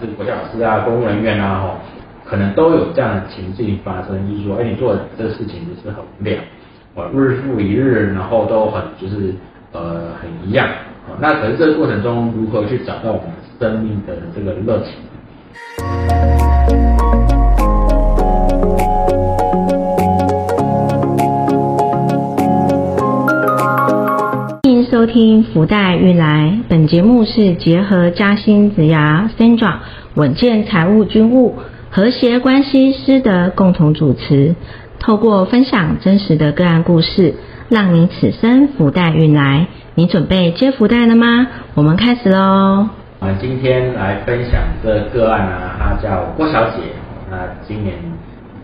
[0.00, 1.76] 是国家老师啊、公务人员啊，吼，
[2.24, 6.38] 可能都有这样的情境发生，就是说，哎，你做的这事情就是很无聊，
[7.12, 9.34] 日复一日，然后都很就是
[9.72, 10.68] 呃很一样，
[11.08, 16.47] 哦，那可是这个过程中如何去找到我们生命的这个热情？
[25.08, 29.76] 听福袋运来，本节目是结合嘉兴子牙 Sandra
[30.14, 31.56] 稳健财务军务
[31.90, 34.54] 和谐关系师的共同主持，
[35.00, 37.34] 透过分享真实的个案故事，
[37.70, 39.66] 让你此生福袋运来。
[39.94, 41.46] 你准备接福袋了吗？
[41.74, 42.90] 我们开始喽。
[43.20, 46.82] 我们今天来分享这个案呢，她叫郭小姐，
[47.30, 47.96] 那今年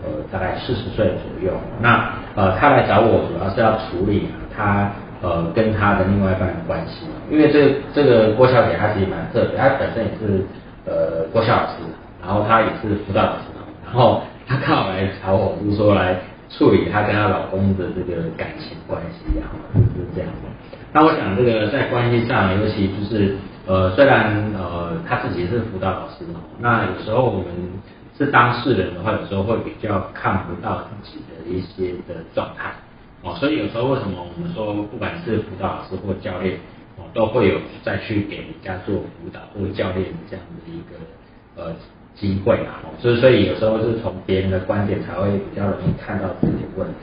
[0.03, 1.51] 呃大概四十岁左右。
[1.81, 4.91] 那呃她来找我主要是要处理她。
[5.25, 10.45] 呃，跟他的另外一半的关系，因为这这个郭小姐她其实蛮特别，她本身也是
[10.85, 11.81] 呃郭小老师，
[12.21, 13.49] 然后她也是辅导老师，
[13.83, 16.15] 然后她刚好来找我，就是说来
[16.51, 20.29] 处理她跟她老公的这个感情关系，然后就是这样。
[20.93, 27.45] 那我想这个在关系上，尤其就是呃，虽然呃她自己是辅导老师嘛，那有时候我们
[28.15, 32.69] 是当事人的话，有时候会比较看不到自己的一些的状态。
[33.25, 36.59] 哦，所以有时候为什么我们说，不管是辅导老师或教练，
[36.95, 40.93] 哦，都会有再去给人家做辅导或教练这样的一个
[41.57, 41.73] 呃
[42.13, 42.85] 机会啊。
[42.85, 46.93] 哦，所以所以有时候是从别人的观点才会比较容易看到自己的问题。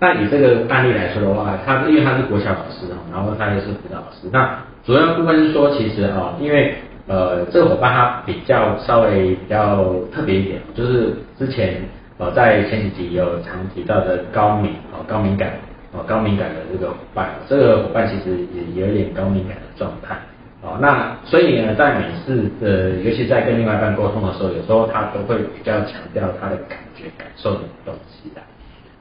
[0.00, 4.30] 那以这个案例来说的话，他因为他是国小老师哦，然后他也是辅导老师。
[4.32, 6.76] 那主要部分是说，其实啊，因为
[7.06, 11.82] 呃这个伙伴他比较稍微比较特别一点，就是之前。
[12.18, 15.52] 呃，在前几集有常提到的高敏哦，高敏感
[15.92, 18.38] 哦，高敏感的这个伙伴，这个伙伴其实
[18.74, 20.16] 也有点高敏感的状态
[20.62, 20.78] 哦。
[20.80, 28.40] 那所以呢，在每次呃，尤其在跟另外一半沟通的时候，有时候他都会比较强调他的感觉、感受的东西的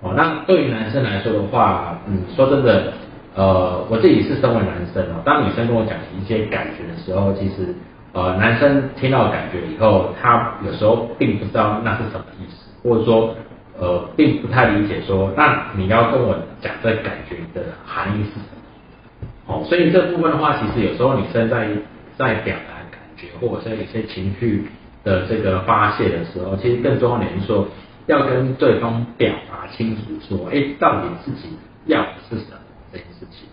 [0.02, 0.13] 哦。
[0.13, 2.91] 那对于男生来说的话，嗯，说真的，
[3.34, 7.73] 呃，我自己是身为男生哦，当女生跟我讲一些感觉的时候，其实
[8.11, 12.44] 呃，男生听到感觉以后，他有时候并不知道那是什么意。
[12.85, 13.35] 或者说，
[13.79, 19.47] 呃，并不太理解说，那你要跟我讲这感觉的含义是什么？
[19.47, 21.68] 哦，所以这部分的话，其实有时候女生在
[22.16, 24.68] 在表达感觉，或者是有些情绪
[25.03, 27.68] 的这个发泄的时候，其实更重要的是说，
[28.06, 31.50] 要跟对方表达清楚，说，哎，到底自己
[31.88, 32.57] 要的是什么
[32.94, 33.47] 这件事情，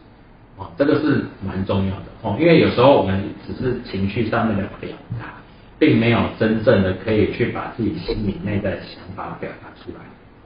[0.58, 5.41] 哦，这个是蛮重要的哦，因为有时候我们只是情绪上面的表达。
[5.82, 9.98] 并没有真正的可以去把自己心里内在的想法表达出来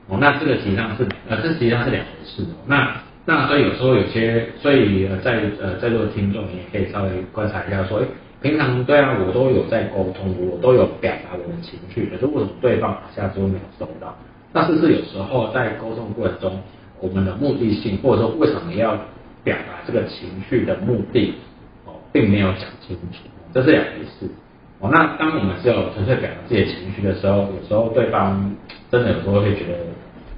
[0.08, 2.56] 哦，那这个实际上是呃，这实际上是两回事哦。
[2.66, 8.06] 那那所以有时候有些，所以呃在呃在座的听众也可以稍微观察一下，说哎，
[8.40, 14.16] 平常对啊，我都有在沟通，我都有表达我的情绪，可是为什么对方好像都没有收到？
[14.54, 16.62] 那是不是有时候在沟通过程中，
[16.98, 18.96] 我们的目的性或者说为什么要
[19.44, 21.34] 表达这个情绪的目的
[21.84, 24.30] 哦，并没有讲清楚，这是两回事。
[24.78, 28.52] 哦，那当我们只有纯粹表达自己的情绪的时候，有时候对方
[28.90, 29.78] 真的有时候会觉得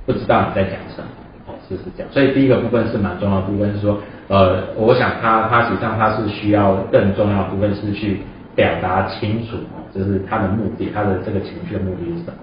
[0.07, 1.09] 不知道你在讲什么，
[1.49, 2.09] 哦，是是这样。
[2.13, 3.99] 所以第一个部分是蛮重要的部分，是说，
[4.29, 8.21] 呃，我想他他实际上他是需要更重要的部分是去
[8.55, 12.35] 表达清楚，哦，就是他的目的，他的这个情绪的目的是什么。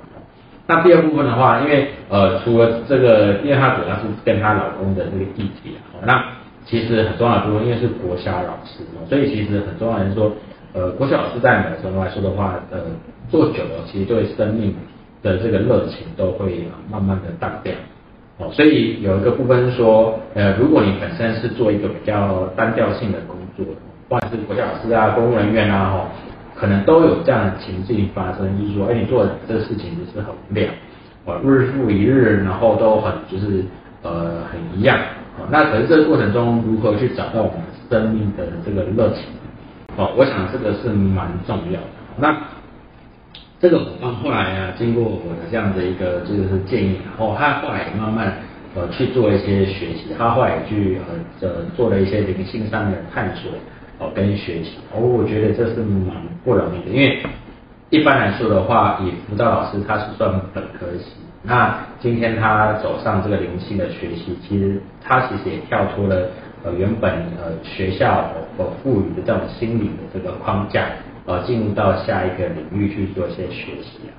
[0.68, 6.26] 那第二部分的话，因为呃，除了这个，因为她主要是跟她老公的这个议题啊，那
[6.66, 10.30] 其实很重要的部分，因为是国小老师，所以其实很重要的是说。
[10.76, 12.80] 呃，国小老师在某程度来说的话，呃，
[13.30, 14.76] 做久了，其实对生命
[15.24, 17.74] 的这个热情都会慢慢的淡掉。
[18.38, 23.66] 哦，所以有一个部分是说，呃，如果你本身是做一个比较单调性的工作，
[24.10, 26.08] 不管是国小老师啊、公务人员啊，哦，
[26.54, 30.68] 可能都有这样的情境发生，就是说，哎，你做的这个事情就是很无聊，
[31.24, 33.64] 哦，日复一日，然后都很就是
[34.04, 35.00] 呃很一样。
[35.40, 37.54] 哦，那可是这个过程中，如何去找到我们
[37.90, 39.24] 生命的这个热情？
[39.98, 41.88] 哦，我想这个是蛮重要的。
[42.18, 42.36] 那
[43.60, 48.34] 这个伙伴后来啊，经过我的这样的一个就是建议，然后他后来也慢慢
[48.76, 51.00] 呃去做一些学习，他后来也去
[51.40, 53.52] 呃做了一些灵性上的探索
[54.00, 54.74] 哦跟学习。
[54.94, 57.24] 哦，我觉得这是蛮不容易的，因为
[57.90, 66.28] 一般来说的话，以辅导老师他是算本科系，那今天他走上这个灵性的学习，其实他其实也跳脱了。
[66.66, 68.26] 呃，原本呃学校
[68.58, 70.88] 所赋予的这种心理的这个框架，
[71.28, 74.18] 呃，进入到下一个领域去做一些学习啊。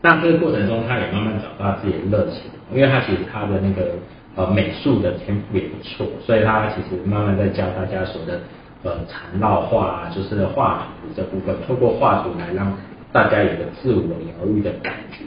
[0.00, 3.90] 那这个过程中，他也慢慢找到自己的热情，因为他其实他的那个
[4.34, 8.40] 呃美术的天赋也不错，所以他其实慢慢在教大家所谓的
[8.82, 12.72] 呃缠绕画啊，就是画图这部分，透过画图来让
[13.12, 15.24] 大家有个自我疗愈的感觉，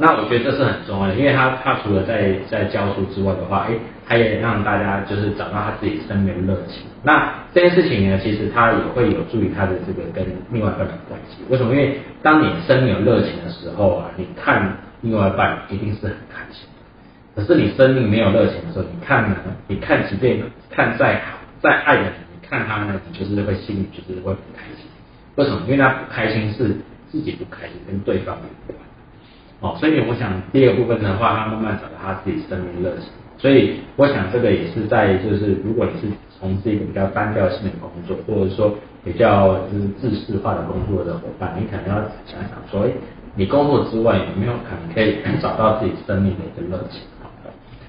[0.00, 3.74] 那我觉得这是很重要的，因为他他除了在在教书之外的话，哎，
[4.08, 6.86] 他也让大家就是找到他自己生命的热情。
[7.02, 11.44] 那这件事情呢，其实他也会有助于他的这个跟另外一半的关系。
[11.50, 11.72] 为什么？
[11.72, 16.66] 因为当你生命有热情的时候啊，你看另外一半一定是很开心。
[17.36, 19.36] 可是你生命没有热情的时候，你看呢？
[19.68, 24.86] 你看即便看再好再爱的人，你看他呢，你就是会心里就是会不开心。
[25.36, 25.60] 为什么？
[25.66, 26.74] 因为他不开心是
[27.12, 28.78] 自己不开心，跟对方有关。
[29.60, 33.12] 哦，所以我想第二部分的话，他慢慢找到他自己生命热情。
[33.36, 36.06] 所以我想这个也是在就是，如果你是
[36.38, 38.74] 从事一个比较单调性的工作，或者说
[39.04, 42.90] 比较就是自式化的工作的伙伴，你可能要想想说，哎，
[43.34, 47.02] 你工作之外有没有可能可以找到自己生命的一个热情？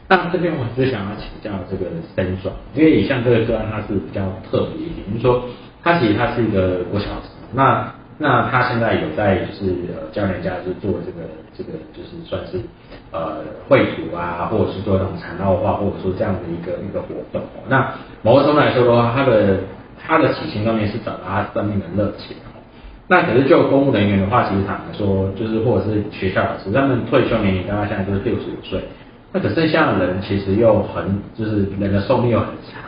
[0.09, 1.85] 那这边我就想要请教这个
[2.15, 4.21] 森爽，因为像这个个案它是比较
[4.51, 5.45] 特别一点，就是说
[5.81, 7.93] 他其实他是一个国小生，那。
[8.23, 11.27] 那他现在有在就是呃教人家就做这个
[11.57, 12.59] 这个就是算是
[13.11, 17.41] 呃绘图啊，或者是做那种缠绕画，或者说这样的一个一个活动。
[17.67, 19.59] 那某个程度来说的话，他的
[20.01, 22.37] 他的起心动念是找到他生命的热情。
[23.07, 28.81] 那可是就公务人员的话，其实坦白说，就是或者是学校老师，他们退休年龄大概现在就是六十五岁。
[29.33, 32.81] 那可是像人其实又很就是人的寿命又很长。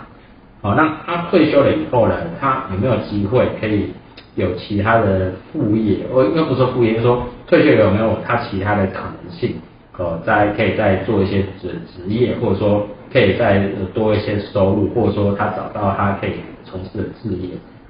[0.62, 3.92] 好，那他退休了以后呢，他有没有机会可以？
[4.36, 9.56] 有其他的副业，我应该不说副业，就说退休有没有他其他的可能性？
[9.96, 13.64] 呃，在可以再做一些职职业，或者说可以再
[13.94, 16.32] 多一些收入，或者说他找到他可以
[16.66, 17.50] 从事的事业。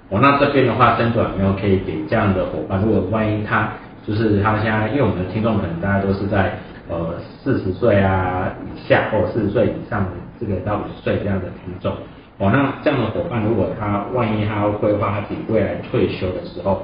[0.09, 2.81] 哦，那这边的话，深转有没有可以给这样的伙伴？
[2.81, 3.71] 如果万一他
[4.05, 10.05] 就是他现在，因为我们的听众可能大家都是在呃四十岁啊以下，或四十岁以上，
[10.37, 11.93] 这个到五十岁这样的听众。
[12.39, 16.81] 哦，那这样的伙伴，如果他万一他要规划他自己未来退休的时候，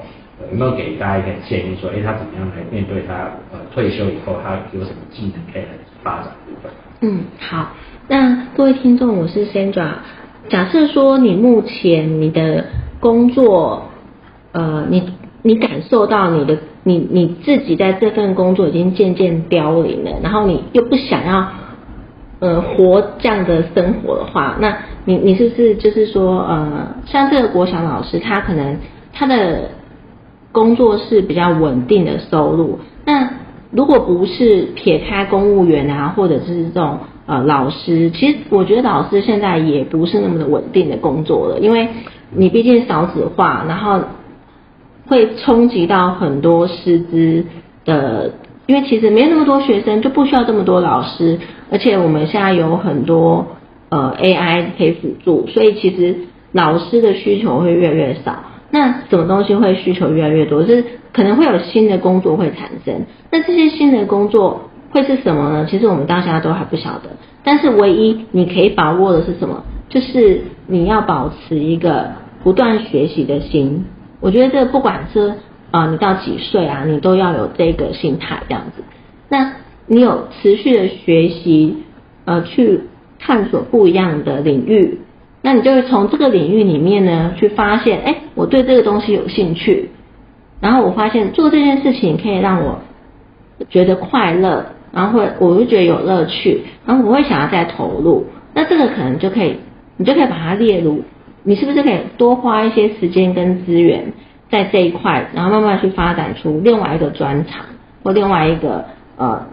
[0.51, 3.15] 有没有给大家一点建议，说，哎，他怎么样来面对他
[3.51, 5.69] 呃退休以后，他有什么技能可以来
[6.03, 6.71] 发展部分？
[7.01, 7.71] 嗯，好，
[8.07, 9.89] 那各位听众，我是 Sandra。
[10.49, 12.65] 假设说你目前你的
[12.99, 13.89] 工作，
[14.51, 15.11] 呃，你
[15.41, 21.47] 你感受到你的你你自己在这份工作已经渐渐凋零了，然后你又不想要。
[22.41, 24.73] 呃，活这样的生活的话，那
[25.05, 28.77] 你你是不是就是说，呃，像这个国小老师，他可能
[29.13, 29.69] 他的
[30.51, 32.79] 工作是比较稳定的收入。
[33.05, 33.29] 那
[33.71, 41.87] 如果不是撇开公务员啊，或者是这种呃老师，其实我觉得老师现在也不是那么的稳定的工作了，因为
[42.31, 43.99] 你毕竟少子化，然后
[45.07, 47.45] 会冲击到很多师资
[47.85, 48.31] 的。
[48.67, 51.39] 因为其实没那么多学生，就不需要这么多老师，
[51.71, 53.43] 而且我们现在有很多
[53.89, 56.15] 呃 AI 可以辅助，所以其实
[56.51, 58.43] 老师的需求会越来越少。
[58.71, 60.65] 那什么东西会需求越来越多？
[60.65, 63.05] 是可能会有新的工作会产生。
[63.31, 65.67] 那这些新的工作会是什么呢？
[65.69, 67.09] 其实我们大家都还不晓得。
[67.43, 69.63] 但是唯一你可以把握的是什么？
[69.89, 72.11] 就是你要保持一个
[72.43, 73.85] 不断学习的心。
[74.19, 75.33] 我觉得这不管是。
[75.71, 76.83] 啊，你到几岁啊？
[76.83, 78.81] 你都要有这个心态这样子。
[79.29, 79.53] 那
[79.85, 81.83] 你有持续的学习，
[82.25, 82.85] 呃，去
[83.19, 84.99] 探索不一样的领域，
[85.41, 89.89] 那你就会从这个领域里面呢，去发现，哎，我对这个东西有兴趣，
[90.59, 92.79] 然后我发现做这件事情可以让我
[93.69, 98.25] 觉得快乐，然后会我就觉得有乐趣，然后我会想要再投入。
[98.53, 99.57] 那这个可能就可以，
[99.97, 101.03] 你就可以把它列入，
[101.43, 104.13] 你是不是可以多花一些时间跟资源？
[104.51, 107.65] 在这一块，然后慢慢去发展出另外一个专长，
[108.03, 108.85] 或另外一个
[109.15, 109.45] 呃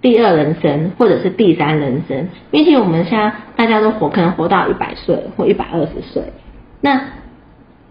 [0.00, 2.28] 第二人生，或者是第三人生。
[2.50, 6.22] 毕竟我们现在大家都活，可能活到一百岁或一百二十岁。
[6.80, 7.00] 那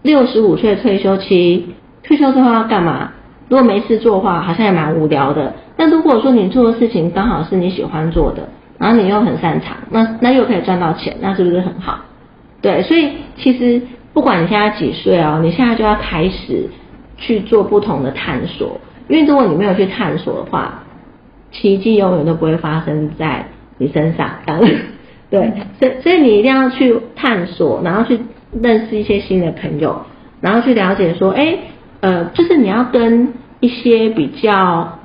[0.02, 3.12] 六十五岁退休期，退休之后要干嘛？
[3.48, 5.54] 如果没事做的话，好像也蛮无聊的。
[5.76, 8.48] 但如果说你做的事情刚好是你喜欢做的，
[8.78, 12.00] 然后你又很擅长，那那又可以赚到钱，那是不是很好？
[12.60, 13.80] 对，所以其实。
[14.12, 16.68] 不管你现在几岁哦，你现在就要开始
[17.16, 18.80] 去做不同的探索。
[19.06, 20.82] 因为如果你没有去探索的话，
[21.52, 23.46] 奇迹永远都不会发生在
[23.78, 24.30] 你身上。
[24.44, 24.70] 当然
[25.30, 28.18] 对，所以所以你一定要去探索，然后去
[28.60, 30.02] 认识一些新的朋友，
[30.40, 31.56] 然后去了解说，哎，
[32.00, 34.98] 呃，就是你要跟一些比较，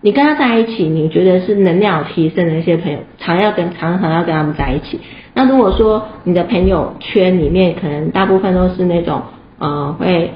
[0.00, 5.00] 你跟他在一起，你觉得是能量提升的一些朋友，常要跟常常要跟他们在一起。
[5.34, 9.22] 那如果说你的朋友圈里面可能大部分都是那种
[9.58, 10.34] 呃会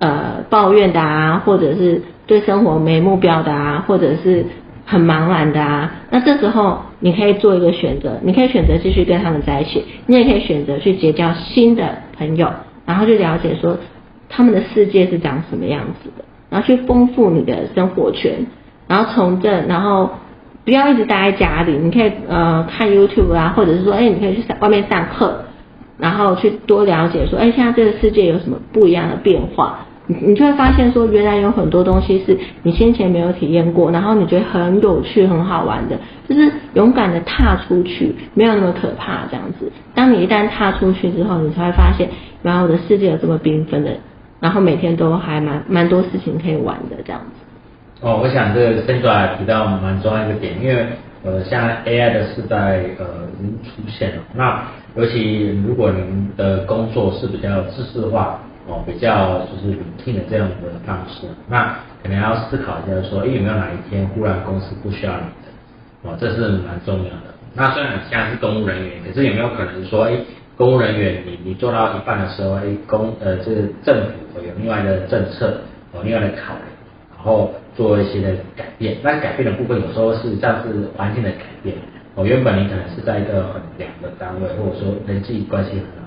[0.00, 4.46] 呃抱怨的啊，或者是对生活没目标的啊，或者是
[4.86, 12.50] 很茫然的啊，那这时候你可以做一个选择，你可以选择继续跟他们在一起，你也可以选择去结交新的朋友，
[12.86, 13.78] 然后去了解说
[14.28, 18.46] 他们的世界是长什么样子的，然后去丰富你的生活圈，
[18.88, 20.10] 然后从这，然后
[20.64, 25.44] 不要一直待在家里，你可以呃看 YouTube 啊，或者是说，哎，你可以去上外面上课，
[25.98, 29.86] 然后去多了解说，哎，现在这个世界有什么不一样的变化。
[30.06, 35.96] 你你就会发现说，原来有很多东西是你先前没有体验过，然后你觉得很有趣、很好玩的，
[36.28, 39.72] 就是勇敢的踏出去，没有那么可怕这样子。
[39.94, 42.06] 当你一旦踏出去之后，你才会发现，
[42.42, 43.92] 原来我的世界有这么缤纷的，
[44.40, 48.06] 然后每天都还蛮蛮多事情可以玩的这样子。
[48.06, 50.86] 哦，我想这个 Sandra 提到蛮重要一个点，因为
[51.24, 53.06] 呃，像 AI 的时代呃
[53.38, 54.62] 已经出现了，那
[54.96, 58.38] 尤其如果您的工作是比较知识化。
[58.66, 60.54] 哦，比较就是聆听的这样的
[60.86, 66.08] 方式，那可能要思考一下，说，哎，有没有哪一天忽然公司不需要你的？
[66.08, 67.34] 哦，这是蛮重要的。
[67.54, 70.16] 那虽然现在是公务人员，可是有没有可能说，哎，
[70.56, 73.94] 公务人员你你做到一半的时候，哎，公呃这个政
[74.32, 75.58] 府有另外的政策，
[75.92, 76.64] 哦，另外的考量，
[77.14, 78.96] 然后做一些的改变。
[79.02, 81.76] 那改变的部分有时候是像是环境的改变。
[82.14, 86.03] 哦，原本你可能是在一个很凉的单位，或者说人际关系很。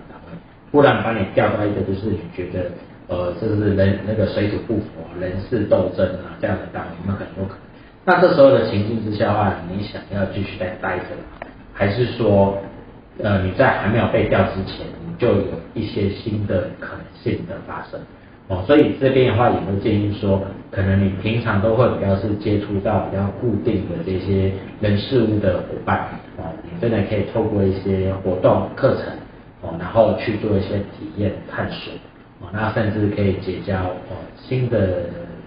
[0.71, 2.71] 忽然把你调到一个就是你觉得
[3.07, 4.85] 呃，这是人那个水土不服、
[5.17, 7.59] 人事斗争啊这样的单位，那很多可能。
[8.03, 11.05] 那这时候的情境之下的话，你想要继续再待着，
[11.73, 12.57] 还是说
[13.23, 15.43] 呃你在还没有被调之前，你就有
[15.73, 17.97] 一些新的可能性的发生
[18.49, 18.61] 哦？
[18.67, 29.05] 所以这边的话也会建议说，可能你平常都会比较是接触到比较固定的这些人事物的伙伴哦，你真的可以透过一些活动课程。
[29.61, 31.93] 哦，然后去做一些体验探索，
[32.39, 34.77] 哦，那甚至可以结交哦新的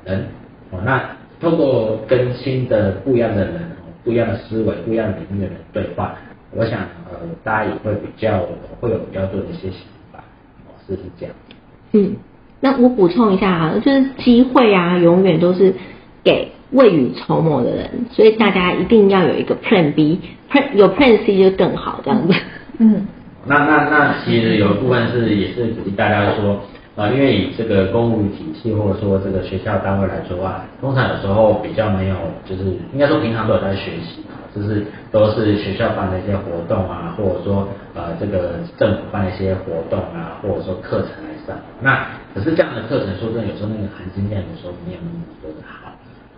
[0.05, 0.27] 人，
[0.71, 1.03] 哦，那
[1.41, 3.71] 透过跟新的不一样的人，
[4.05, 6.17] 不一样的思维、不一样的领域的人对话，
[6.51, 8.41] 我想呃大家也会比较
[8.81, 9.81] 会有比较多的一些想
[10.13, 10.19] 法，
[10.67, 11.35] 哦，是是这样。
[11.93, 12.17] 嗯，
[12.61, 15.73] 那我补充一下啊，就是机会啊，永远都是
[16.25, 22.35] 给未雨绸缪的人，所以大家一定要有一个 Plan B，Plan 有 Plan C 就更好这样子。
[22.79, 23.07] 嗯。
[23.47, 26.61] 那那那其实有一部分是也是鼓励大家说，
[26.95, 34.23] 啊，因为以这个公务体系或者说这个学校单位来说啊，通常有时候比较没有，就是应该说平常都有在学习，
[34.55, 41.57] 就是都是学校办的一些活动啊，或者说呃这个政府办的一些活动啊，或者说课程来上。
[41.81, 45.97] 那可是这样的课程，说真的，有时候那个含金量有时候没有那么多的好，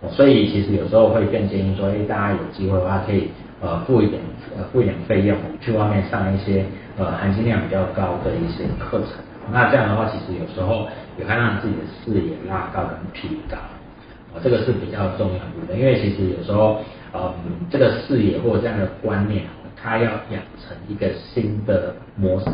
[0.09, 3.27] 所以其实有时候会更建议说，哎，大家有机会的话可以
[3.61, 4.21] 呃付一点
[4.57, 6.63] 呃付一点费用去外面上一些。
[6.97, 9.17] 呃，含金量比较高的一些课程，
[9.51, 16.81] 那这样的话，其实有时候也会让自己的视野拉高跟提高，啊，这个是比较重要的，因为其实有时候，
[17.11, 17.33] 呃，
[17.71, 19.43] 这个视野或者这样的观念，
[19.75, 22.45] 它要养成一个新的模式，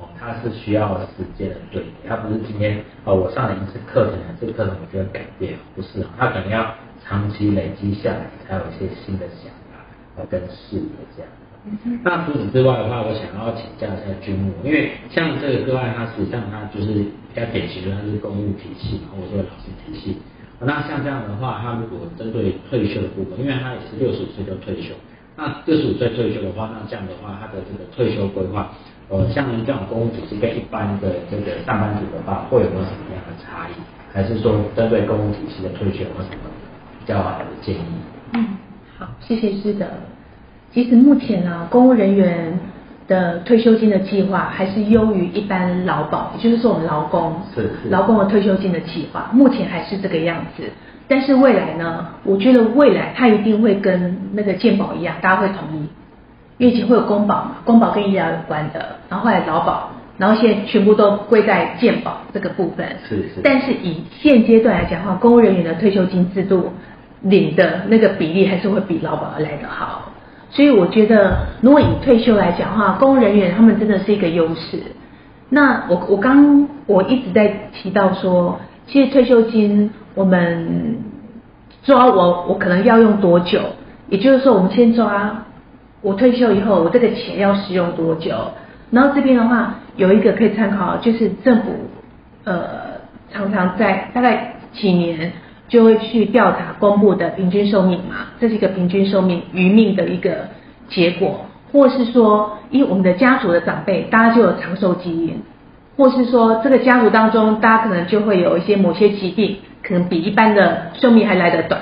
[0.00, 6.74] 哦，它是需要时间的对比，它不是今天，哦，我上了一次课程，这个课程我就要改变，不是，它可能要
[7.04, 9.52] 长期累积下来，才有一些新的想
[10.16, 10.82] 法，跟视野
[11.16, 11.30] 这样。
[12.02, 20.16] 那除此之外的话，我想要请教一下军务，因为像这个个案，它实际上它就是比较典型的，它是公务体系或者说老师体系。
[20.58, 24.94] 那像这样的话，他如果针对退休的部分，因为他也是六十五岁就退休，
[25.36, 28.72] 那六十五岁退休的话，那这样的话，他的这个退休规划，
[29.10, 33.72] 呃，像这种公务体系跟一般的这个上班族的话，会有没有什么样的差异？
[34.14, 36.48] 还是说针对公务体系的退休有什么
[37.00, 37.80] 比较好的建议？
[38.32, 38.56] 嗯，
[38.98, 39.84] 好，谢谢师德。
[40.76, 42.60] 其实目前呢，公务人员
[43.08, 50.64] 的退休金的计划还是优于一般劳保，也就是说我们劳工是劳工的退休金的计划，目前还是这个样子。
[51.08, 55.88] 但是未来呢，我觉得未来它一定会跟那个健保一样，大家会同意，
[56.58, 62.86] 因为以前会有公保嘛，公保跟医疗有关的，然后后来劳保，然后现在全部都归在健保这个部分。
[63.08, 63.40] 是是。
[63.42, 66.70] 但是以现阶段来讲的话，公务人员的退休金制度
[67.22, 70.05] 领的那个比例还是会比劳保来的好。
[70.56, 74.80] 所以我觉得，如果以退休来讲的话，公务人员他们真的是一个优势。
[75.50, 80.96] 那我我刚我一直在提到说，其实退休金我们
[81.82, 83.60] 抓我我可能要用多久？
[84.08, 85.44] 也就是说，我们先抓
[86.00, 88.32] 我退休以后我这个钱要使用多久？
[88.90, 91.64] 然后这边的话有一个可以参考，就是政府
[92.44, 92.64] 呃
[93.30, 95.32] 常常在大概几年。
[95.68, 100.48] 就会去调查公布的平均寿命嘛，这是一个平均寿命余命的一个
[100.88, 105.42] 结果，或是说，因为我们的家族的长辈，大家就有长寿基因，
[105.96, 111.80] 或是说这个家族当中，大家可能就会有一些某些疾病，可能比一般的寿命还来得短，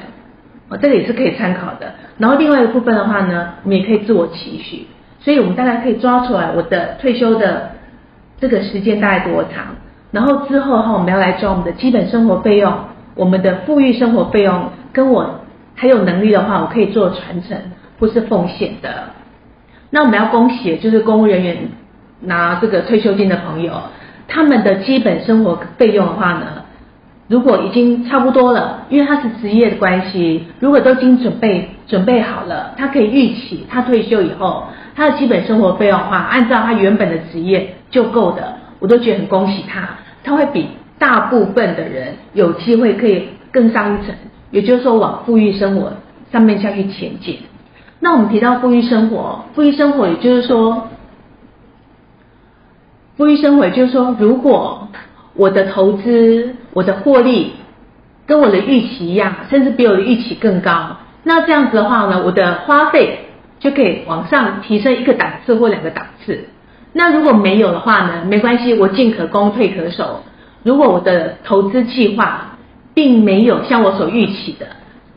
[0.71, 1.93] 哦，这个也是可以参考的。
[2.17, 4.87] 然后另外一个部分的话呢，我们也可以自我期许，
[5.21, 7.73] 所以我们大概可以抓出来我的退休的
[8.41, 9.77] 这个时间大概多长，
[10.11, 12.73] 然后之后的话我们要来抓我们的基本生活费用，
[13.15, 15.41] 我们的富裕生活费用，跟我
[15.75, 17.57] 还有能力的话，我可以做传承
[17.99, 19.11] 或是奉献的。
[19.91, 21.57] 那我们要恭喜，就是公务人员
[22.21, 23.73] 拿这个退休金的朋友，
[24.27, 26.47] 他们的基本生活费用的话呢？
[27.27, 39.89] 如果已经差不多了，因为他是职业的关系，如果都已经准备准备好了，他可以预期他退休以后他的基本生活费用的话，按照他原本的职业就够的，我都觉得很恭喜他，
[40.23, 40.69] 他会比
[41.05, 44.15] 大部分的人有机会可以更上一层，
[44.51, 45.93] 也就是说往富裕生活
[46.33, 47.41] 上面下去前进。
[48.01, 50.89] 那我们提到富裕生活，富裕生活也就是说，
[53.19, 54.89] 富裕生活也就是说，如果
[55.35, 57.53] 我的投资，我的获利
[58.25, 60.97] 跟我的预期一样，甚至比我的预期更高。
[61.23, 63.27] 那这样子的话呢，我的花费
[63.61, 66.47] 就可以往上提升一个档次或两个档次。
[66.95, 70.23] 那如果没有的话呢，没关系，我进可攻退可守。
[70.65, 72.57] 如果我的投资计划
[72.95, 74.67] 并没有像我所预期的，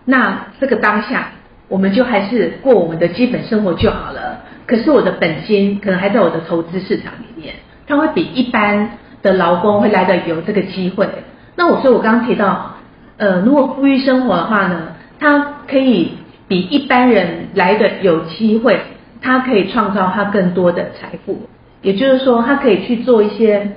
[0.06, 1.30] 那这个当下
[1.68, 4.44] 我们就还是过我们的基本生活就好了。
[4.68, 7.56] 可是我的本金可能还在我的投资市场里面，
[7.88, 8.92] 它会比一般。
[9.24, 11.10] 的劳工会来的有这个机会，
[11.56, 12.76] 那我说我刚刚提到，
[13.18, 14.90] 呃，如果富裕生活的话呢，
[15.20, 16.12] 他可以
[16.48, 18.80] 比一般人来的有机会，
[19.20, 21.50] 他可以创造他更多的财富，
[21.82, 23.72] 也就是说，他可以去做一些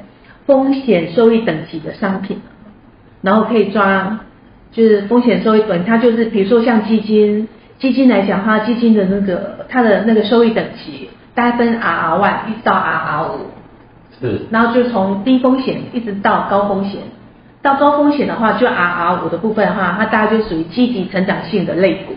[0.51, 2.41] 风险收益等级的商品，
[3.23, 4.19] 然后可以抓
[4.73, 7.47] 就是风险收益等，它就是比如说像基金，
[7.79, 13.37] 基金来讲，它基金的那个它的那个收益等级，大概分 R R one 一直到 R R 五。
[14.21, 17.01] 是，然后就从低风险一直到高风险，
[17.63, 22.15] 到高风险的话，就 R R 五的部分的话，它大概就属于积极成长性的类股，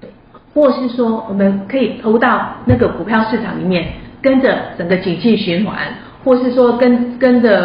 [0.00, 0.08] 对，
[0.54, 3.88] 或是说我们可以投到那个股票市场里面，
[4.22, 5.76] 跟着整个景气循环，
[6.26, 7.56] 或是说跟跟着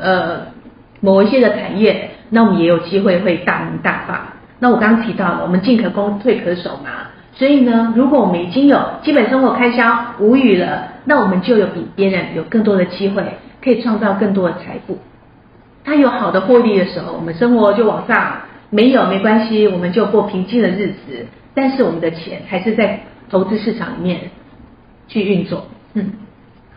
[0.00, 0.46] 呃
[1.02, 4.32] 某一些的产业，那我们也有机会会大名大发。
[4.58, 7.08] 那我刚刚提到了，我们进可攻退可守嘛。
[7.34, 13.22] 所以呢，如果我们已经有基本生活开销无余了，那我们就有比别人有更多的机会，
[13.62, 14.98] 可以创造更多的财富。
[15.84, 21.26] 他有好的获利的时候，我们生活就往上；没有没关系，我们就过平静的日子。
[21.54, 24.30] 但是我们的钱还是在投资市场里面
[25.06, 25.66] 去运作。
[25.92, 26.12] 嗯，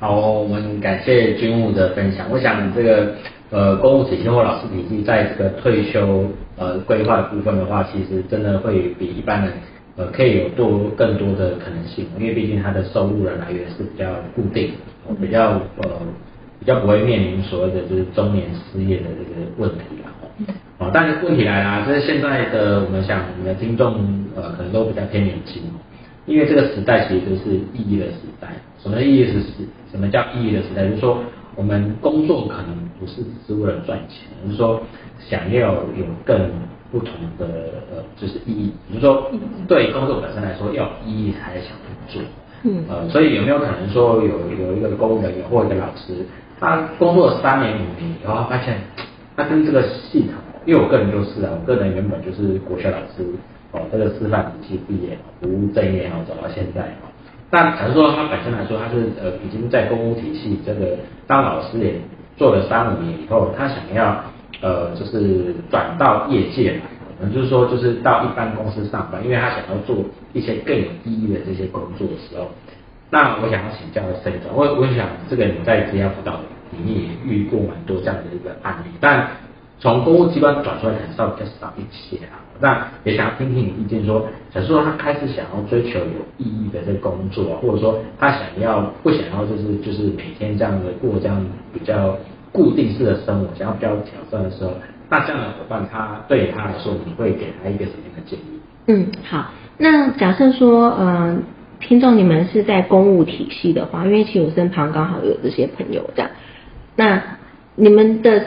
[0.03, 2.27] 好，我们感谢军务的分享。
[2.29, 3.15] 我想这个
[3.49, 6.25] 呃公务体系或老师体系在这个退休
[6.57, 9.53] 呃规划的部分的话，其实真的会比一般人。
[9.95, 14.71] 呃，可以有多更多的可能性，因为毕竟他的收入的来源是比较固定，
[15.21, 15.89] 比较呃
[16.59, 20.11] 比较不会面临所谓的就是中年失业的这个问题了
[20.79, 20.91] 哦。
[20.93, 23.93] 但是问题来了，就是现在的我们想，我们的听众
[24.35, 25.61] 呃可能都比较偏年轻，
[26.25, 28.49] 因为这个时代其实就是意义的时代。
[28.83, 29.41] 什么意义是？
[29.91, 30.87] 什么叫意义的时代？
[30.87, 31.17] 就是说
[31.55, 34.81] 我们工作可能不是只是为了赚钱，而是说
[35.19, 36.51] 想要有更。
[36.93, 37.47] 不同的
[37.89, 39.31] 呃，就是意义，比如说
[39.67, 41.71] 对工作本身来说要意义才想
[42.07, 42.21] 去做，
[42.61, 46.13] 嗯，呃，所以有没有可能说有有一个公务人员或一个老师，
[46.59, 48.77] 他工作三年五年以后，发现
[49.35, 50.35] 他跟这个系统，
[50.67, 53.25] 因为我个人就是啊，我个人原本就是国学老师，
[53.71, 56.95] 哦，这个师范体系毕业，不务正业然后走到现在
[57.53, 61.93] 哦，但假如说他本身来说，他是呃已经在公务体系这个当老师也
[62.35, 64.23] 做了三五年以后，他想要。
[64.61, 66.79] 呃，就是转到业界来，
[67.19, 69.97] 可能就是说，就是到一般公司上班，因为他想要做
[70.31, 72.49] 一些更有意义的这些工作的时候，
[73.09, 76.39] 那我想要请教沈总，我我想这个你在职业辅导
[76.71, 79.27] 里面也遇过蛮多这样的一个案例，但
[79.79, 86.05] 从公务机关转出来可能稍微比较少一些啊，那也想要听听你意见，说假如说他开始想要追求有
[86.37, 92.15] 意义的这工作，或者说他想要不想要就是就是每天这样的过这样比较。
[92.53, 94.73] 固定式的生活，想要比较挑战的时候，
[95.09, 98.59] 那这样的伙伴，他对他来说，你会给他一个什么样的建议？
[98.85, 101.41] 嗯，好，那假设说，嗯，
[101.79, 106.29] 听众你们是在公务体系的话，因为其实我身旁刚好有这些朋友这样，
[106.95, 107.19] 那
[107.73, 108.45] 你们的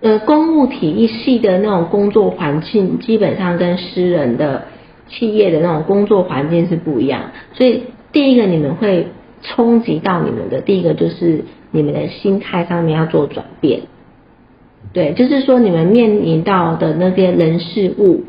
[0.00, 4.64] 呃公务体系的那种工作环境，基本上跟私人的
[5.08, 9.08] 企业的那种工作环境是不一样，所以第一个你们会
[9.42, 11.44] 冲击到你们的，第一个就是。
[11.72, 13.82] 你们的心态上面要做转变，
[14.94, 18.22] 对，就是说你们面临到的那些人事物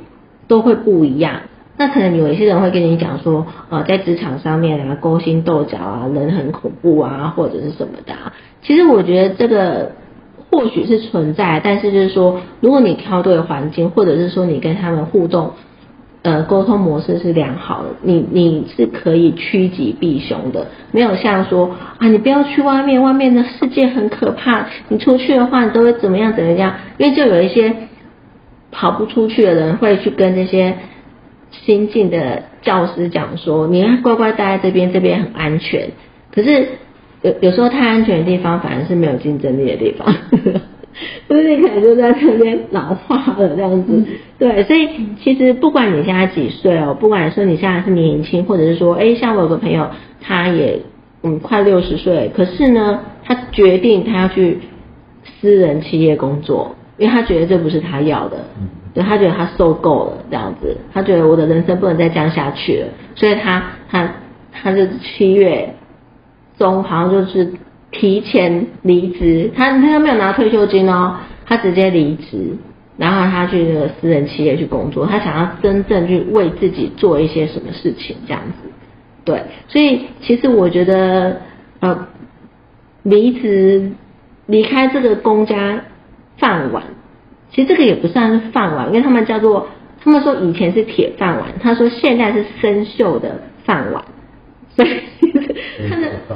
[0.49, 1.41] 都会不一样。
[1.77, 8.13] 那可能有一些人会跟你讲说，呃，在职场上面啊，勾心斗角啊，人很恐怖啊，或者是什么的。
[8.63, 9.93] 其实我觉得这个
[10.49, 15.51] 或许是存在，但是就是说，如果你挑对环境，或者是说你跟他们互动
[16.21, 27.75] 呃沟通模式是良好的，你你是可以趋吉避凶的，没有像说啊你不要去外面，外面的世界很可怕，你出去的话你都会怎么样怎么样，因为就有一些
[28.71, 30.75] 跑不出去的人会去跟这些
[31.51, 35.91] 新进的教师讲说，你要乖乖待在这边，这边很安全，
[36.33, 36.69] 可是。
[37.27, 40.15] 有有时候太安全的地方，反而是没有竞争力的地方，
[41.27, 44.03] 所以你可能就在那边老化了这样子。
[44.39, 44.89] 对，所以
[45.21, 49.89] 其实不管你现在几岁哦，不管说你现在是年轻，或者是说，哎，像我有个朋友，
[50.21, 50.79] 他也
[51.23, 54.59] 嗯快六十岁，可是呢，他决定他要去
[55.41, 58.37] 私人企业工作，因为他觉得这不是他要的，
[58.93, 64.09] 对他觉得他受够了这样子，他觉得我的人生不能再这样下去了，所以他他
[64.51, 65.73] 他是七月。
[66.57, 67.53] 中好像就是
[67.91, 71.15] 提前离职，他他没有拿退休金哦，
[71.45, 72.57] 他直接离职，
[72.97, 78.69] 然后他去那个私人企业去工作，他想要真正去为自己做一些什么事情这样子，
[79.23, 81.41] 对，所以其实我觉得
[81.79, 82.07] 呃
[83.03, 83.91] 离职
[84.47, 85.83] 离开这个公家
[86.37, 86.83] 饭碗，
[87.51, 89.67] 其实这个也不算是饭碗，因为他们叫做
[90.03, 94.03] 他们说以前是铁饭碗，他说现在是生锈的饭碗，
[94.75, 94.89] 所以。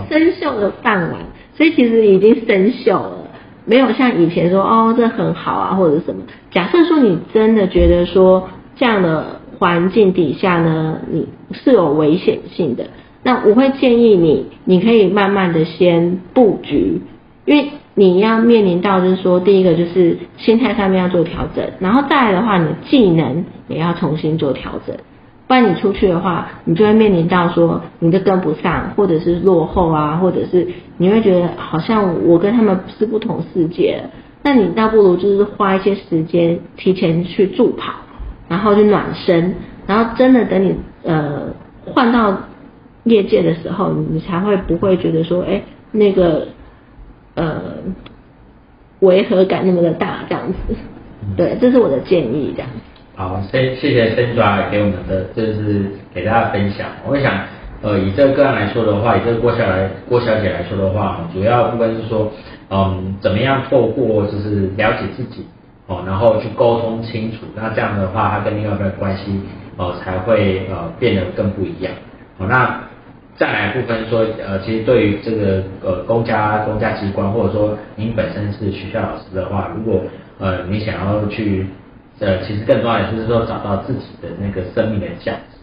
[0.10, 1.20] 生锈的饭碗，
[1.56, 3.18] 所以其实已经生锈了，
[3.66, 6.22] 没有像以前说哦这很好啊或者什么。
[6.52, 12.86] 假设说你真的觉得说这样的环境底下呢，你是有危险性的，
[13.24, 17.02] 那我会建议你，你可以慢慢的先布局，
[17.46, 24.96] 因为你要面临到就是说，第一个就是心态上面要做调整，然后再来的话，你技能也要重新做调整。
[25.52, 34.02] 不然你出去的话，你就会面临到说你就跟不上，或者是落后啊，或者是你会觉得好像我跟他们是不同世界。
[34.44, 37.96] 那你倒不如就是花一些时间提前去助跑，
[38.48, 39.54] 然后去暖身，
[39.86, 41.48] 然后真的等你呃
[41.84, 42.44] 换到
[43.04, 46.48] 业界的时候，你才会不会觉得说哎那个
[47.36, 47.62] 呃
[49.02, 50.76] 违和感那么的大这样子。
[51.36, 52.70] 对，这是我的建议这样。
[53.14, 56.88] 好，谢谢谢 Sandra 给我们的，就是给大家分享。
[57.06, 57.34] 我想，
[57.82, 62.32] 呃，以这个个案来说的话，以这个郭小来郭小姐来说的话，主要部分是说，
[62.70, 65.46] 嗯，怎么样透过就是了解自己，
[65.88, 69.40] 哦，然后去沟通清楚，那这样的话，他跟另外一半关系，
[69.78, 71.94] 哦，才会呃变得更不一样。
[72.40, 72.80] 哦，那
[73.36, 80.02] 再来部分说，呃，其实对于这个呃公家公家机关，或者说您本身是学校老师的话，如果
[80.40, 81.68] 呃你想要去
[82.22, 85.58] 呃，其实更重要的就是说找到自己的那个生命的价值。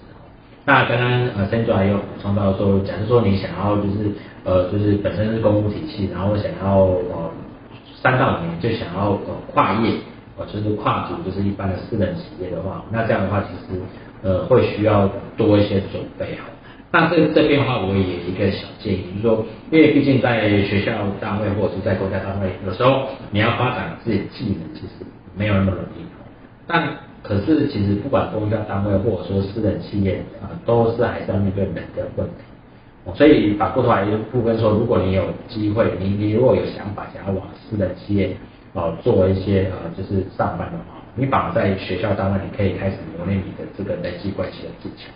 [0.65, 4.11] 那刚刚呃，Sandra 也有补充到说，假设说你想要就是
[4.45, 7.31] 呃，就是本身是公务体系，然后想要呃
[8.03, 9.95] 三到五年就想要呃跨业，
[10.37, 13.81] 呃就是跨组就是一般的私人企业的话，那这样的话其实
[14.23, 16.45] 呃会需要多一些准备哈。
[16.91, 26.05] 那这这边的话，我也一个小建议，就是说，因为毕竟在学校单位或者是在国家单位，有时候你要发展自己的技能，其实没有那么容易。
[26.69, 26.87] 但
[27.23, 32.45] 可是，其实不管公家单位或者说私人企业啊，都是还是要面对人的问题。
[33.15, 38.37] 所以反过头来一部分说，如果你有机会，你你如果有想法想要往私人企业
[38.75, 45.09] 啊做一些呃就是上班的话，你反而在学校单位你可以开始磨练你的这个人际关系的技巧，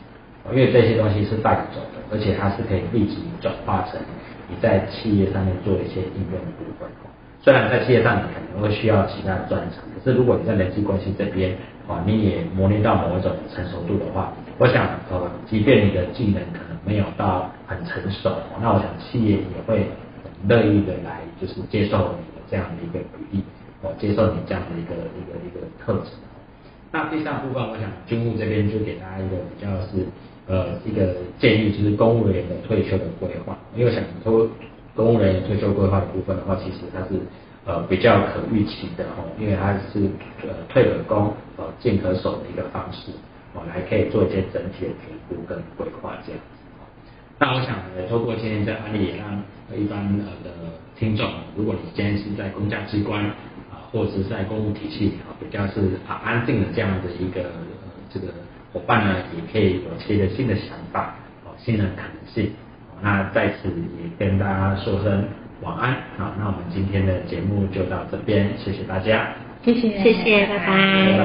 [0.51, 4.01] 因为这些东西是带不走的，而且它是可以立即转化成
[4.49, 6.88] 你在企业上面做一些应用的部分。
[7.43, 11.51] 虽然在企业上你可能会需要其他的专长，可是如果你在人际关系这边
[11.89, 19.89] 啊，你也磨练到某一种成熟度的话，我想呃，即便你的技能可能没有到很成熟，那我想企业也会
[20.23, 23.43] 很乐意的来就是接受你的这样的一个履历，
[23.83, 26.13] 哦，接受你这样的一个一个一个特质。
[26.93, 30.07] 那第三部分，我想军务这边就给大家一个比较是
[30.47, 34.49] 呃一个建议，就是公务员的退休的规划，因为想说。
[34.95, 37.21] 公务人员退休规划的部分的话，其实它是
[37.65, 40.11] 呃比较可预期的哦，因为它是
[40.43, 43.11] 呃退了工呃进可守的一个方式
[43.55, 46.47] 哦，来可以做一些整体的评估跟规划这样子。
[47.39, 49.43] 那我想呢，透过今天这案例，也让
[49.75, 50.51] 一般呃的
[50.97, 51.27] 听众，
[51.57, 53.25] 如果你今天是在公家机关
[53.73, 57.51] 啊，或者是在公务体系啊，比较是啊安静的这样的一个
[58.13, 58.27] 这个
[58.73, 62.53] 伙伴呢，也可以有一个新的想法哦，新的可能性。
[63.03, 65.25] 那在此也跟大家说声
[65.62, 69.29] 晚安，好，那我们今天的节目就到这边，谢谢大家，
[69.65, 71.19] 谢谢，谢谢，拜拜。